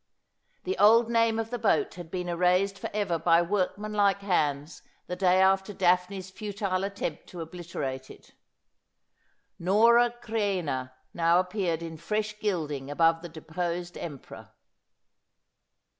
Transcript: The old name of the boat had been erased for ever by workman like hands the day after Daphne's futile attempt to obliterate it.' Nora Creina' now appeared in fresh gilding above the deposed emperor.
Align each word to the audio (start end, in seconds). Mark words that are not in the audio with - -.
The 0.63 0.79
old 0.79 1.11
name 1.11 1.37
of 1.37 1.51
the 1.51 1.59
boat 1.59 1.93
had 1.93 2.09
been 2.09 2.27
erased 2.27 2.79
for 2.79 2.89
ever 2.91 3.19
by 3.19 3.43
workman 3.43 3.93
like 3.93 4.21
hands 4.21 4.81
the 5.05 5.15
day 5.15 5.39
after 5.39 5.73
Daphne's 5.75 6.31
futile 6.31 6.83
attempt 6.83 7.27
to 7.27 7.41
obliterate 7.41 8.09
it.' 8.09 8.33
Nora 9.69 10.09
Creina' 10.09 10.91
now 11.13 11.39
appeared 11.39 11.83
in 11.83 11.97
fresh 11.97 12.39
gilding 12.39 12.89
above 12.89 13.21
the 13.21 13.29
deposed 13.29 13.95
emperor. 13.95 14.49